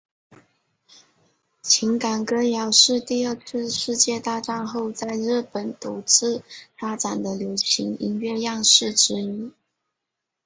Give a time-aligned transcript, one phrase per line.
[1.61, 6.41] 情感歌谣是第二次世界大战后在日本独自
[6.75, 9.53] 发展的流行音乐样式之一。